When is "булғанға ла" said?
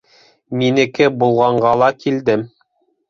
1.23-1.91